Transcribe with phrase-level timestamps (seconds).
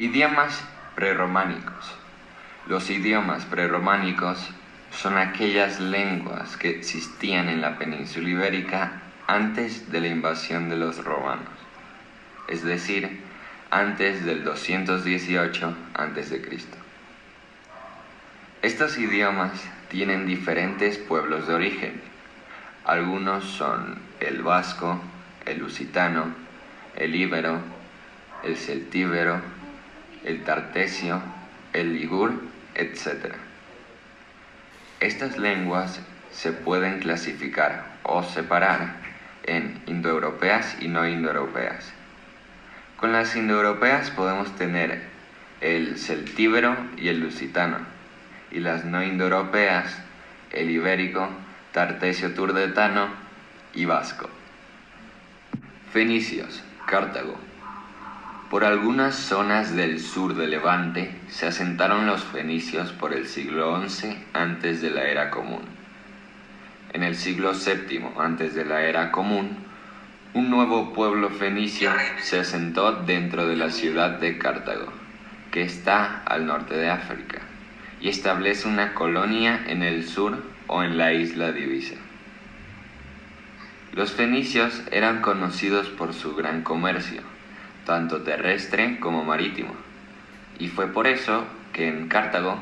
[0.00, 0.64] Idiomas
[0.94, 1.94] prerrománicos.
[2.66, 4.48] Los idiomas prerrománicos
[4.90, 11.04] son aquellas lenguas que existían en la península ibérica antes de la invasión de los
[11.04, 11.52] romanos,
[12.48, 13.20] es decir,
[13.70, 16.42] antes del 218 a.C.
[18.62, 19.52] Estos idiomas
[19.90, 22.00] tienen diferentes pueblos de origen.
[22.86, 24.98] Algunos son el vasco,
[25.44, 26.34] el lusitano,
[26.96, 27.58] el íbero,
[28.42, 29.59] el celtíbero,
[30.24, 31.22] el tartesio,
[31.72, 32.32] el ligur,
[32.74, 33.34] etc.
[35.00, 36.00] Estas lenguas
[36.32, 38.96] se pueden clasificar o separar
[39.44, 41.92] en indoeuropeas y no indoeuropeas.
[42.96, 45.02] Con las indoeuropeas podemos tener
[45.60, 47.78] el celtíbero y el lusitano,
[48.50, 49.96] y las no indoeuropeas
[50.52, 51.28] el ibérico,
[51.72, 53.08] tartesio turdetano
[53.74, 54.28] y vasco.
[55.92, 57.36] Fenicios, Cartago,
[58.50, 64.18] por algunas zonas del sur de Levante se asentaron los fenicios por el siglo XI
[64.32, 65.60] antes de la era común.
[66.92, 69.56] En el siglo VII antes de la era común,
[70.34, 74.92] un nuevo pueblo fenicio se asentó dentro de la ciudad de Cartago,
[75.52, 77.38] que está al norte de África,
[78.00, 81.94] y establece una colonia en el sur o en la isla divisa.
[83.92, 87.22] Los fenicios eran conocidos por su gran comercio,
[87.84, 89.74] tanto terrestre como marítimo.
[90.58, 92.58] Y fue por eso que en Cartago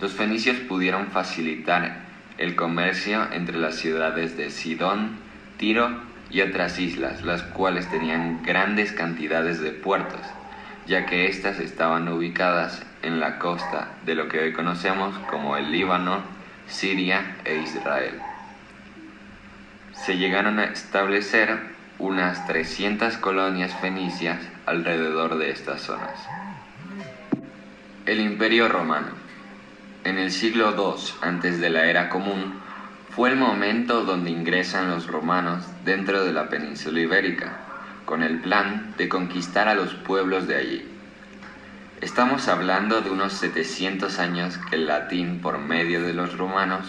[0.00, 2.04] los fenicios pudieron facilitar
[2.38, 5.16] el comercio entre las ciudades de Sidón,
[5.56, 5.90] Tiro
[6.30, 10.20] y otras islas, las cuales tenían grandes cantidades de puertos,
[10.86, 15.70] ya que éstas estaban ubicadas en la costa de lo que hoy conocemos como el
[15.70, 16.22] Líbano,
[16.66, 18.20] Siria e Israel.
[19.92, 21.58] Se llegaron a establecer
[21.98, 26.18] unas 300 colonias fenicias alrededor de estas zonas.
[28.04, 29.08] El Imperio Romano.
[30.02, 32.60] En el siglo II antes de la era común
[33.10, 37.60] fue el momento donde ingresan los romanos dentro de la península ibérica,
[38.04, 40.88] con el plan de conquistar a los pueblos de allí.
[42.00, 46.86] Estamos hablando de unos 700 años que el latín por medio de los romanos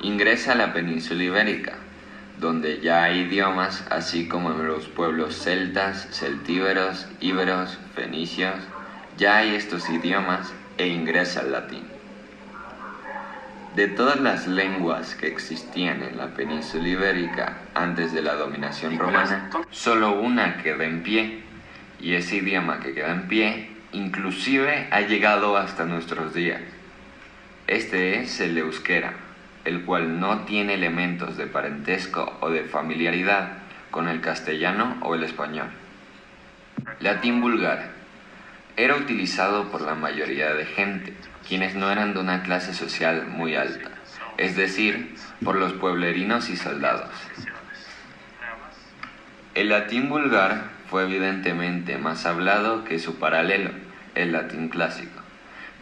[0.00, 1.74] ingresa a la península ibérica
[2.40, 8.54] donde ya hay idiomas, así como en los pueblos celtas, celtíberos, íberos, fenicios,
[9.16, 11.82] ya hay estos idiomas e ingresa el latín.
[13.74, 19.50] De todas las lenguas que existían en la península ibérica antes de la dominación romana,
[19.70, 21.42] solo una queda en pie,
[22.00, 26.60] y ese idioma que queda en pie inclusive ha llegado hasta nuestros días.
[27.66, 29.27] Este es el euskera
[29.68, 33.58] el cual no tiene elementos de parentesco o de familiaridad
[33.90, 35.68] con el castellano o el español.
[37.00, 37.90] Latín vulgar.
[38.78, 41.12] Era utilizado por la mayoría de gente,
[41.46, 43.90] quienes no eran de una clase social muy alta,
[44.38, 47.10] es decir, por los pueblerinos y soldados.
[49.54, 53.72] El latín vulgar fue evidentemente más hablado que su paralelo,
[54.14, 55.20] el latín clásico,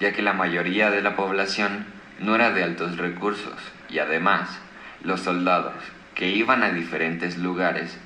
[0.00, 1.86] ya que la mayoría de la población
[2.18, 4.58] no era de altos recursos y además
[5.02, 5.74] los soldados
[6.14, 7.98] que iban a diferentes lugares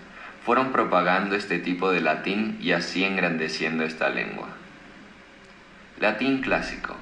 [0.45, 4.49] fueron propagando este tipo de latín y así engrandeciendo esta lengua.
[5.99, 6.97] Latín clásico.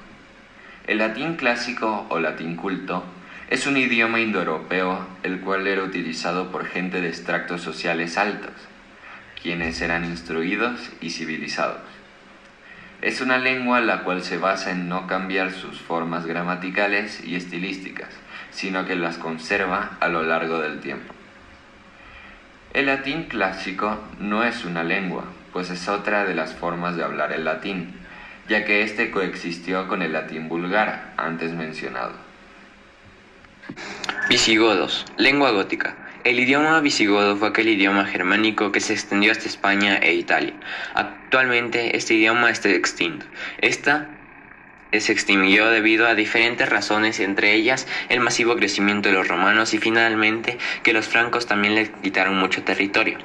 [0.85, 3.03] El latín clásico o latín culto
[3.49, 8.53] es un idioma indoeuropeo el cual era utilizado por gente de extractos sociales altos,
[9.41, 11.98] quienes eran instruidos y civilizados.
[13.01, 18.09] Es una lengua la cual se basa en no cambiar sus formas gramaticales y estilísticas,
[18.51, 21.13] sino que las conserva a lo largo del tiempo.
[22.73, 25.23] El latín clásico no es una lengua,
[25.53, 27.93] pues es otra de las formas de hablar el latín,
[28.49, 32.11] ya que éste coexistió con el latín vulgar antes mencionado.
[34.27, 36.08] Visigodos, lengua gótica.
[36.25, 40.53] El idioma visigodo fue aquel idioma germánico que se extendió hasta España e Italia.
[40.93, 43.25] Actualmente este idioma está extinto.
[44.91, 49.77] Se extinguió debido a diferentes razones, entre ellas el masivo crecimiento de los romanos y
[49.77, 53.19] finalmente que los francos también le quitaron mucho territorio,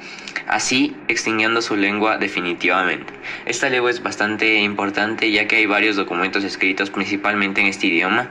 [0.46, 3.12] así extinguiendo su lengua definitivamente.
[3.46, 8.28] Esta lengua es bastante importante ya que hay varios documentos escritos principalmente en este idioma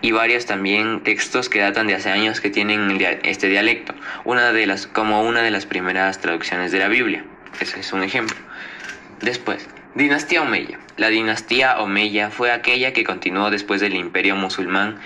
[0.00, 4.66] y varios también textos que datan de hace años que tienen este dialecto, una de
[4.66, 7.24] las, como una de las primeras traducciones de la Biblia.
[7.60, 8.36] Ese es un ejemplo.
[9.20, 10.78] Después, Dinastía Omeya.
[10.96, 15.00] La dinastía Omeya fue aquella que continuó después del imperio musulmán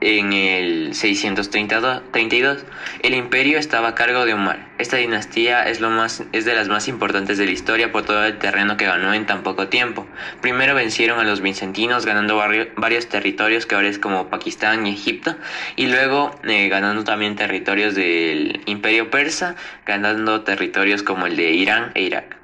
[0.00, 2.64] en el 632.
[3.02, 6.68] El imperio estaba a cargo de Omar, Esta dinastía es, lo más, es de las
[6.68, 10.06] más importantes de la historia por todo el terreno que ganó en tan poco tiempo.
[10.40, 15.34] Primero vencieron a los bizantinos ganando varios territorios que ahora es como Pakistán y Egipto
[15.74, 21.90] y luego eh, ganando también territorios del imperio persa, ganando territorios como el de Irán
[21.94, 22.36] e Irak.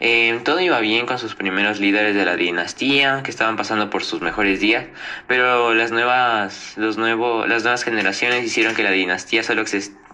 [0.00, 4.04] Eh, todo iba bien con sus primeros líderes de la dinastía, que estaban pasando por
[4.04, 4.86] sus mejores días,
[5.26, 9.62] pero las nuevas, los nuevo, las nuevas generaciones hicieron que la dinastía solo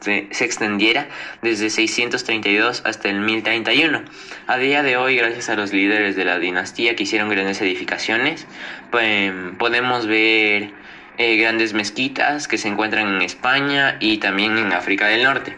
[0.02, 1.08] se, extendiera
[1.40, 4.02] desde 632 hasta el 1031.
[4.46, 8.46] A día de hoy, gracias a los líderes de la dinastía que hicieron grandes edificaciones,
[8.90, 10.70] pues, podemos ver
[11.18, 15.56] eh, grandes mezquitas que se encuentran en España y también en África del Norte.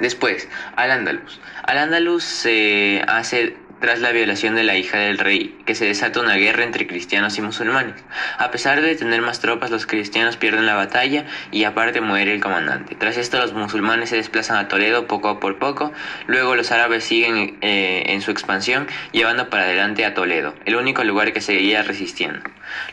[0.00, 1.40] Después, Al-Ándalus.
[1.64, 6.34] Al-Ándalus se hace tras la violación de la hija del rey, que se desata una
[6.34, 7.94] guerra entre cristianos y musulmanes.
[8.38, 12.40] A pesar de tener más tropas, los cristianos pierden la batalla y aparte muere el
[12.40, 12.94] comandante.
[12.94, 15.92] Tras esto, los musulmanes se desplazan a Toledo poco por poco,
[16.26, 21.04] luego los árabes siguen eh, en su expansión, llevando para adelante a Toledo, el único
[21.04, 22.40] lugar que seguía resistiendo.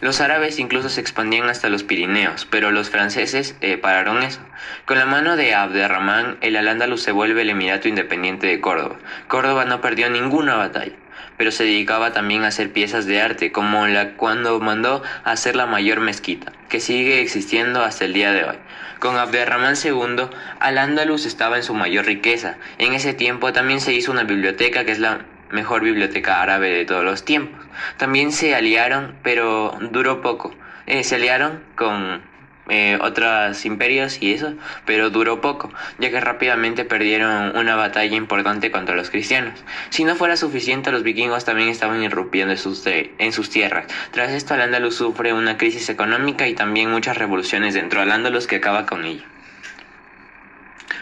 [0.01, 4.39] Los árabes incluso se expandían hasta los Pirineos, pero los franceses eh, pararon eso.
[4.85, 8.97] Con la mano de Abderramán, el al se vuelve el Emirato Independiente de Córdoba.
[9.27, 10.93] Córdoba no perdió ninguna batalla
[11.37, 15.55] pero se dedicaba también a hacer piezas de arte, como la cuando mandó a hacer
[15.55, 18.55] la mayor mezquita, que sigue existiendo hasta el día de hoy.
[18.99, 20.29] Con Abderramán II,
[20.59, 22.55] Al-Ándalus estaba en su mayor riqueza.
[22.77, 25.19] En ese tiempo también se hizo una biblioteca que es la
[25.51, 27.65] mejor biblioteca árabe de todos los tiempos.
[27.97, 30.55] También se aliaron, pero duró poco.
[30.87, 32.21] Eh, se aliaron con
[32.69, 34.53] eh, otros imperios y eso,
[34.85, 39.63] pero duró poco, ya que rápidamente perdieron una batalla importante contra los cristianos.
[39.89, 43.85] Si no fuera suficiente, los vikingos también estaban irrumpiendo en sus, en sus tierras.
[44.11, 48.57] Tras esto, Al-Ándalus sufre una crisis económica y también muchas revoluciones dentro de Al-Ándalus que
[48.57, 49.23] acaba con ello.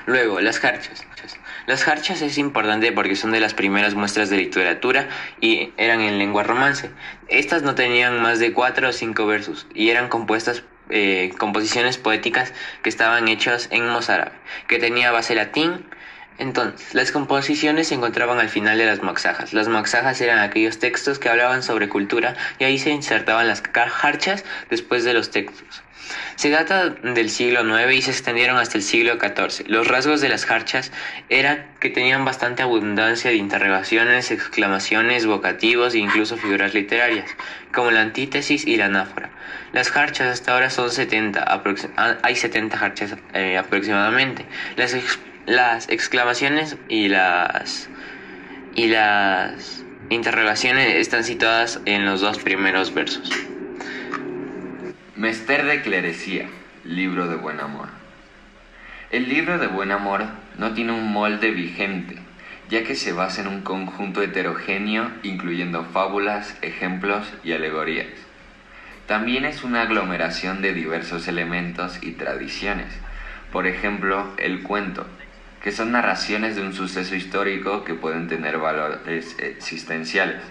[0.06, 1.06] Luego, las jarchas.
[1.65, 5.07] Las jarchas es importante porque son de las primeras muestras de literatura
[5.39, 6.92] y eran en lengua romance.
[7.30, 12.53] Estas no tenían más de cuatro o cinco versos y eran compuestas eh, composiciones poéticas
[12.81, 14.31] que estaban hechas en mozárabe,
[14.68, 15.85] que tenía base latín.
[16.38, 19.53] Entonces, las composiciones se encontraban al final de las maxajas.
[19.53, 24.44] Las maxajas eran aquellos textos que hablaban sobre cultura y ahí se insertaban las jarchas
[24.69, 25.83] después de los textos.
[26.35, 29.68] Se data del siglo IX y se extendieron hasta el siglo XIV.
[29.68, 30.91] Los rasgos de las jarchas
[31.30, 37.29] eran que tenían bastante abundancia de interrogaciones, exclamaciones, vocativos e incluso figuras literarias,
[37.74, 39.29] como la antítesis y la anáfora.
[39.71, 44.45] Las jarchas hasta ahora son 70, ah, hay 70 jarchas eh, aproximadamente.
[45.45, 47.89] Las exclamaciones y las
[48.75, 53.29] y las interrogaciones están situadas en los dos primeros versos.
[55.15, 56.47] Mester de Clerecía,
[56.83, 57.89] libro de buen amor.
[59.11, 60.25] El libro de buen amor
[60.57, 62.17] no tiene un molde vigente,
[62.69, 68.07] ya que se basa en un conjunto heterogéneo incluyendo fábulas, ejemplos y alegorías.
[69.07, 72.87] También es una aglomeración de diversos elementos y tradiciones,
[73.51, 75.05] por ejemplo, el cuento,
[75.63, 80.42] que son narraciones de un suceso histórico que pueden tener valores existenciales.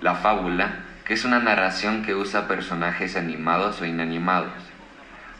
[0.00, 4.52] La fábula, que es una narración que usa personajes animados o inanimados.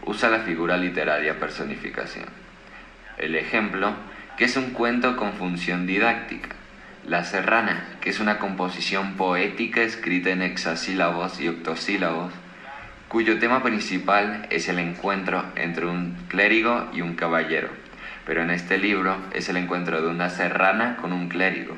[0.07, 2.27] Usa la figura literaria personificación.
[3.17, 3.93] El ejemplo,
[4.37, 6.51] que es un cuento con función didáctica.
[7.05, 12.33] La serrana, que es una composición poética escrita en hexasílabos y octosílabos,
[13.09, 17.69] cuyo tema principal es el encuentro entre un clérigo y un caballero,
[18.29, 21.75] pero en este libro es el encuentro de una serrana con un clérigo.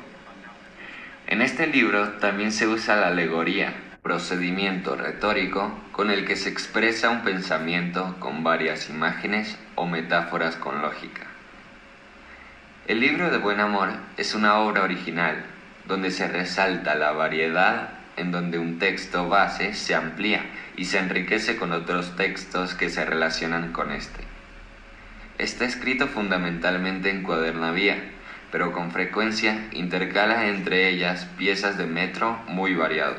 [1.27, 7.09] En este libro también se usa la alegoría, procedimiento retórico con el que se expresa
[7.09, 11.21] un pensamiento con varias imágenes o metáforas con lógica.
[12.85, 15.45] El libro de Buen Amor es una obra original
[15.85, 20.43] donde se resalta la variedad en donde un texto base se amplía
[20.75, 24.30] y se enriquece con otros textos que se relacionan con este.
[25.41, 27.97] Está escrito fundamentalmente en cuadernavía,
[28.51, 33.15] pero con frecuencia intercala entre ellas piezas de metro muy variado.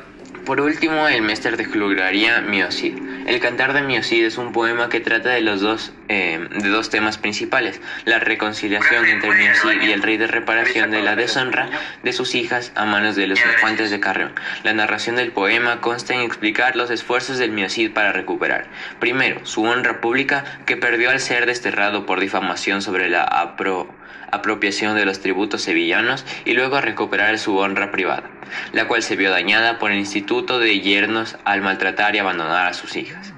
[0.47, 2.97] Por último, el Mester de juglaría Miocid.
[3.27, 6.91] El Cantar de Miocid es un poema que trata de los dos, eh, de dos
[6.91, 11.71] temas principales, la reconciliación entre Miocid y el rey de reparación de la deshonra
[12.03, 14.33] de sus hijas a manos de los infantes de Carrión.
[14.63, 18.67] La narración del poema consta en explicar los esfuerzos del Miocid para recuperar,
[19.01, 23.89] primero, su honra pública que perdió al ser desterrado por difamación sobre la apro
[24.33, 28.25] apropiación de los tributos sevillanos y luego a recuperar su honra privada,
[28.73, 32.75] la cual se vio dañada por el instituto de yernos al maltratar y abandonar a
[32.75, 33.33] sus hijas.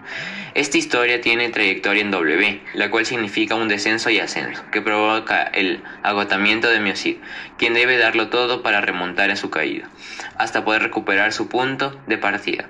[0.54, 5.42] Esta historia tiene trayectoria en W, la cual significa un descenso y ascenso, que provoca
[5.42, 7.16] el agotamiento de Miocid,
[7.58, 9.90] quien debe darlo todo para remontar en su caída,
[10.38, 12.68] hasta poder recuperar su punto de partida.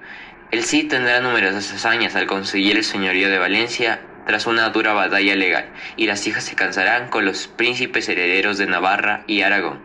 [0.51, 5.37] El Cid tendrá numerosas hazañas al conseguir el señorío de Valencia tras una dura batalla
[5.37, 5.67] legal,
[5.99, 9.79] y las hijas se cansarán con los príncipes herederos de Navarra y Aragón.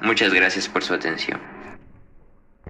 [0.00, 1.57] Muchas gracias por su atención.